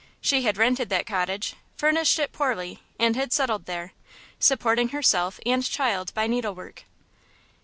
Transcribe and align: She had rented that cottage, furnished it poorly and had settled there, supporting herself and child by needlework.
She 0.19 0.41
had 0.41 0.57
rented 0.57 0.89
that 0.89 1.05
cottage, 1.05 1.53
furnished 1.77 2.17
it 2.17 2.31
poorly 2.31 2.81
and 2.99 3.15
had 3.15 3.31
settled 3.31 3.67
there, 3.67 3.93
supporting 4.39 4.89
herself 4.89 5.39
and 5.45 5.63
child 5.63 6.11
by 6.15 6.25
needlework. 6.25 6.85